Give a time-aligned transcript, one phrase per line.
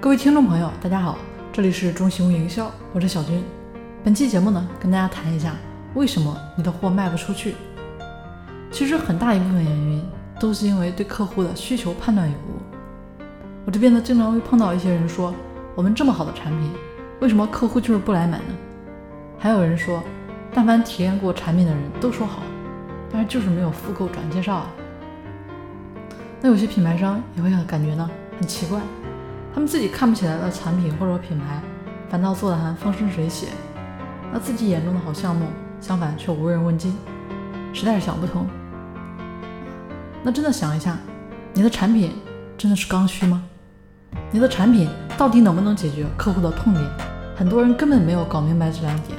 [0.00, 1.18] 各位听众朋友，大家好，
[1.52, 3.42] 这里是中行营销，我是小军。
[4.04, 5.56] 本期节目呢，跟大家谈一下
[5.94, 7.56] 为什么你的货卖不出去。
[8.70, 10.08] 其实很大一部分原因
[10.38, 12.62] 都是因为对客户的需求判断有误。
[13.66, 15.34] 我这边呢，经常会碰到一些人说，
[15.74, 16.70] 我们这么好的产品，
[17.18, 18.54] 为什么客户就是不来买呢？
[19.36, 20.00] 还有人说，
[20.54, 22.42] 但凡体验过产品的人都说好，
[23.12, 24.70] 但是就是没有复购转介绍啊。
[26.40, 28.80] 那有些品牌商也会感觉呢很奇怪。
[29.58, 31.60] 他们自己看不起来的产品或者品牌，
[32.08, 33.48] 反倒做得还风生水起。
[34.32, 35.46] 那自己眼中的好项目，
[35.80, 36.96] 相反却无人问津，
[37.74, 38.46] 实在是想不通。
[40.22, 40.96] 那真的想一下，
[41.52, 42.14] 你的产品
[42.56, 43.42] 真的是刚需吗？
[44.30, 46.86] 你的产品到底能不能解决客户的痛点？
[47.34, 49.18] 很多人根本没有搞明白这两点。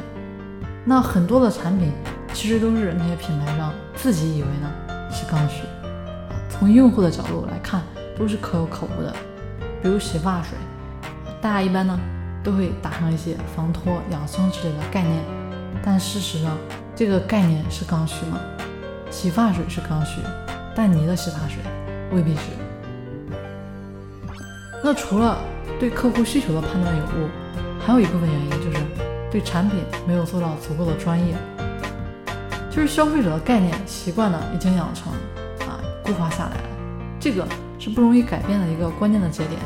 [0.86, 1.92] 那很多的产品
[2.32, 4.72] 其实都是那些品牌商自己以为呢
[5.12, 5.64] 是刚需，
[6.48, 7.82] 从用户的角度来看
[8.18, 9.14] 都是可有可无的。
[9.82, 10.58] 比如洗发水，
[11.42, 11.98] 大家一般呢
[12.44, 15.23] 都会打上一些防脱、养生之类的概念，
[15.81, 16.58] 但事实上
[16.95, 18.38] 这个概念是刚需吗？
[19.09, 20.20] 洗发水是刚需，
[20.76, 21.59] 但你的洗发水
[22.12, 22.42] 未必是。
[24.84, 25.38] 那除了
[25.80, 27.30] 对客户需求的判断有误，
[27.80, 28.86] 还有一部分原因就是
[29.31, 31.34] 对产品没有做到足够的专业，
[32.70, 35.14] 就是消费者的概念习惯呢已经养成
[35.62, 36.70] 啊固化下来了，
[37.18, 37.48] 这个。
[37.81, 39.58] 是不容易改变的一个关键的节点。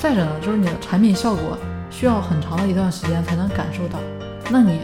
[0.00, 1.58] 再者呢，就是你的产品效果
[1.90, 3.98] 需要很长的一段时间才能感受到，
[4.48, 4.78] 那你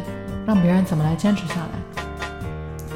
[0.44, 2.02] 让别人怎么来坚持下来？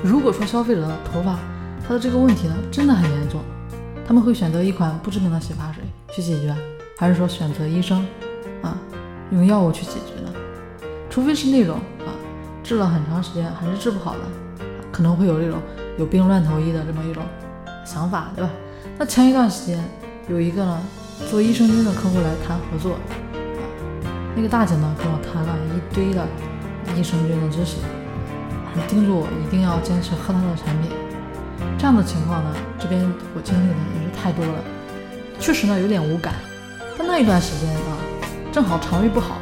[0.03, 1.39] 如果说消费者的头发
[1.87, 3.41] 他的这个问题呢真的很严重，
[4.05, 6.53] 他们会选择一款不知名的洗发水去解决，
[6.99, 8.05] 还是说选择医生
[8.63, 8.77] 啊
[9.31, 10.33] 用药物去解决呢？
[11.09, 12.11] 除非是那种啊
[12.65, 14.21] 治了很长时间还是治不好的，
[14.91, 15.61] 可能会有这种
[15.97, 17.23] 有病乱投医的这么一种
[17.85, 18.51] 想法，对吧？
[18.99, 19.79] 那前一段时间
[20.29, 20.81] 有一个呢
[21.27, 22.97] 做益生菌的客户来谈合作，
[24.35, 26.27] 那个大姐呢跟我谈了一堆的
[26.97, 27.77] 益生菌的知识，
[28.73, 30.91] 还叮嘱我一定要坚持喝她的产品。
[31.77, 33.03] 这样的情况呢，这边
[33.34, 34.65] 我经历的也是太多了，
[35.39, 36.34] 确实呢有点无感。
[36.97, 37.99] 但那一段时间啊，
[38.51, 39.37] 正好肠胃不好，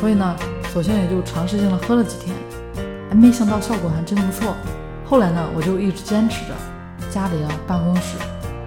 [0.00, 0.36] 所以呢，
[0.72, 2.36] 索性也就尝试性的喝了几天，
[3.10, 4.54] 哎，没想到效果还真不错。
[5.04, 6.54] 后来呢，我就一直坚持着，
[7.10, 8.16] 家里啊办公室。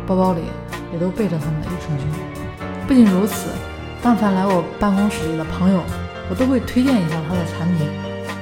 [0.05, 0.41] 包包里
[0.93, 2.07] 也都备着他们的益生菌。
[2.87, 3.49] 不仅如此，
[4.01, 5.83] 但凡来我办公室里的朋友，
[6.29, 7.87] 我都会推荐一下他的产品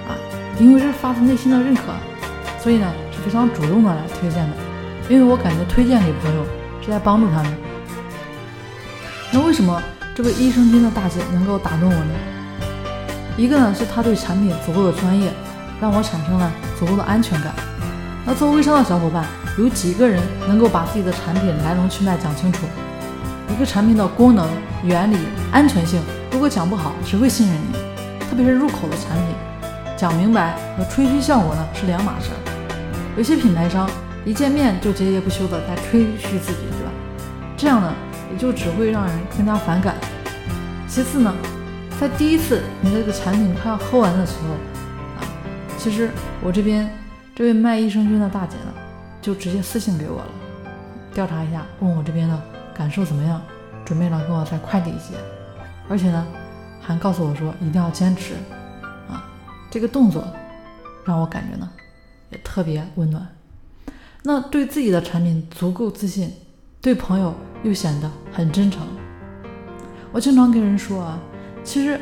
[0.07, 0.13] 啊，
[0.59, 1.81] 因为是发自内心的认可，
[2.59, 4.55] 所以呢是非常主动的来推荐的。
[5.09, 6.45] 因为我感觉推荐给朋友
[6.81, 7.57] 是在帮助他们。
[9.31, 9.81] 那为什么
[10.13, 12.13] 这位益生菌的大姐能够打动我呢？
[13.37, 15.31] 一个呢是她对产品足够的专业，
[15.79, 17.53] 让我产生了足够的安全感。
[18.25, 19.25] 那做微商的小伙伴。
[19.61, 22.65] 有几个人能够把自己的产品来龙去脉讲清楚？
[23.47, 24.49] 一个产品的功能、
[24.83, 25.17] 原理、
[25.51, 26.01] 安全性，
[26.31, 27.77] 如果讲不好，谁会信任你？
[28.27, 29.35] 特别是入口的产品，
[29.95, 32.31] 讲明白和吹嘘效果呢是两码事。
[33.15, 33.87] 有些品牌商
[34.25, 36.91] 一见面就喋喋不休的在吹嘘自己，对吧？
[37.55, 37.93] 这样呢，
[38.31, 39.93] 也就只会让人更加反感。
[40.87, 41.31] 其次呢，
[41.99, 44.55] 在第一次你这个产品快要喝完的时候，
[45.21, 45.29] 啊，
[45.77, 46.09] 其实
[46.41, 46.89] 我这边
[47.35, 48.80] 这位卖益生菌的大姐呢。
[49.21, 50.27] 就直接私信给我了，
[51.13, 52.41] 调查一下，问我这边的
[52.73, 53.41] 感受怎么样，
[53.85, 55.13] 准备呢跟我再快递一些，
[55.87, 56.25] 而且呢
[56.81, 58.33] 还告诉我说一定要坚持
[59.07, 59.23] 啊，
[59.69, 60.25] 这个动作
[61.05, 61.69] 让我感觉呢
[62.31, 63.27] 也特别温暖。
[64.23, 66.31] 那对自己的产品足够自信，
[66.81, 67.33] 对朋友
[67.63, 68.81] 又显得很真诚。
[70.11, 71.19] 我经常跟人说啊，
[71.63, 71.99] 其实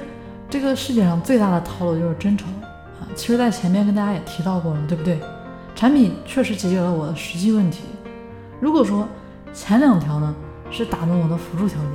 [0.49, 3.07] 这个世界上最大的套路就是真诚啊。
[3.15, 5.19] 其实，在前面跟大家也提到过了，对不对？
[5.79, 7.85] 产品确实解决了我的实际问题。
[8.59, 9.07] 如果说
[9.53, 10.35] 前两条呢
[10.69, 11.91] 是打动我的辅助条件，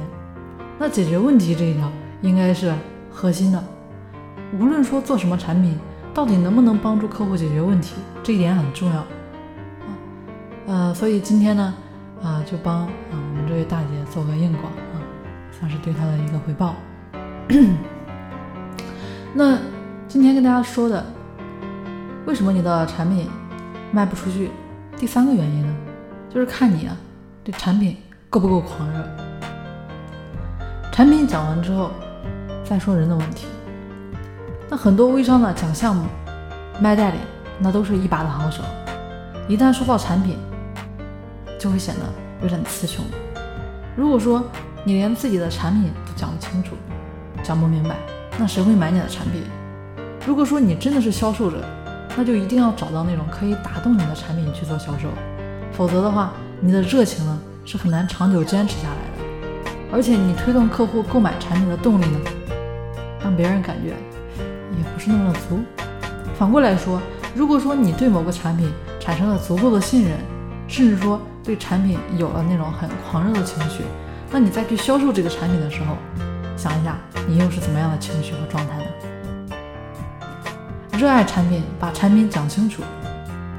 [0.79, 2.73] 那解决问题这一条应该是
[3.11, 3.63] 核心的。
[4.59, 5.79] 无论说做什么产品，
[6.15, 9.07] 到底能不能帮助客户解决问题，这一点很重要啊。
[10.67, 11.75] 呃，所以今天呢，
[12.23, 14.65] 啊，就帮啊我们这位大姐做个硬广
[14.95, 14.97] 啊，
[15.53, 16.75] 算是对她的一个回报。
[19.35, 19.59] 那
[20.09, 21.05] 今天跟大家说的，
[22.25, 23.29] 为什么你的产品？
[23.95, 24.51] 卖不出去，
[24.99, 25.73] 第三个原因呢，
[26.29, 26.97] 就是看你啊，
[27.45, 27.97] 对产品
[28.29, 28.99] 够不够狂热。
[30.91, 31.93] 产品讲完之后，
[32.65, 33.47] 再说人的问题。
[34.69, 36.09] 那很多微商呢讲项目、
[36.81, 37.19] 卖代理，
[37.61, 38.65] 那都是一把的好手。
[39.47, 40.37] 一旦说到产品，
[41.57, 42.01] 就会显得
[42.43, 43.05] 有点词穷。
[43.95, 44.43] 如果说
[44.83, 46.75] 你连自己的产品都讲不清楚、
[47.45, 47.95] 讲不明白，
[48.41, 49.45] 那谁会买你的产品？
[50.27, 51.59] 如果说你真的是销售者，
[52.17, 55.09] 那就一定要找到那种可以打动你的产品去做销售，
[55.73, 59.25] 否则的话，你的热情呢是很难长久坚持下来的。
[59.93, 62.21] 而且你推动客户购买产品的动力呢，
[63.23, 63.91] 让别人感觉
[64.77, 65.61] 也不是那么的足。
[66.39, 67.01] 反过来说，
[67.35, 70.17] 如果说你对某个产品产生了足够的信任，
[70.67, 73.83] 甚至说对产品有了那种很狂热的情绪，
[74.31, 75.97] 那你再去销售这个产品的时候，
[76.57, 76.97] 想一下
[77.29, 78.85] 你又是怎么样的情绪和状态呢？
[81.05, 82.83] 热爱产品，把产品讲清楚，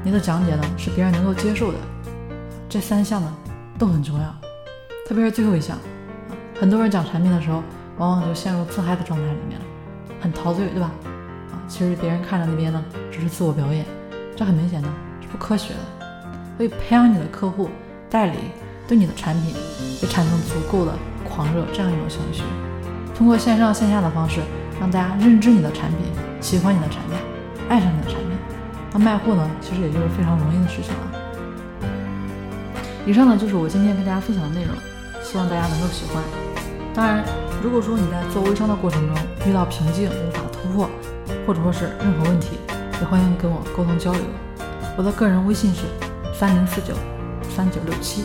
[0.02, 1.78] 你的讲解呢是别人能够接受的，
[2.68, 3.22] 这三项。
[3.22, 3.32] 呢
[3.78, 4.34] 都很重要，
[5.06, 5.78] 特别是最后一项。
[6.58, 7.62] 很多人讲产品的时候，
[7.98, 9.64] 往往就陷入自嗨的状态里面了，
[10.20, 10.90] 很陶醉，对吧？
[11.52, 13.86] 啊，其实别人看着那边呢，只是自我表演，
[14.34, 14.88] 这很明显呢
[15.20, 15.80] 是不科学的。
[16.56, 17.70] 所以培养你的客户、
[18.10, 18.38] 代理
[18.88, 19.54] 对你的产品
[20.02, 22.42] 也产生足够的狂热这样一种情绪，
[23.14, 24.40] 通过线上线下的方式
[24.80, 26.00] 让大家认知你的产品、
[26.40, 27.16] 喜欢你的产品、
[27.68, 28.30] 爱上你的产品，
[28.92, 31.00] 那卖货呢，其实也就是非常容易的事情了。
[33.04, 34.74] 以上呢就是我今天跟大家分享的内容，
[35.22, 36.22] 希望大家能够喜欢。
[36.94, 37.24] 当然，
[37.62, 39.16] 如果说你在做微商的过程中
[39.46, 40.88] 遇到瓶颈无法突破，
[41.46, 42.56] 或者说是任何问题，
[43.00, 44.22] 也欢迎跟我沟通交流。
[44.96, 45.82] 我的个人微信是
[46.32, 46.94] 三零四九
[47.54, 48.24] 三九六七。